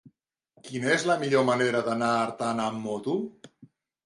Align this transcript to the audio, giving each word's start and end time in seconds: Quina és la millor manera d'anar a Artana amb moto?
Quina 0.69 0.87
és 0.93 1.05
la 1.09 1.17
millor 1.23 1.45
manera 1.49 1.83
d'anar 1.89 2.09
a 2.15 2.25
Artana 2.31 2.67
amb 2.73 2.89
moto? 2.89 3.15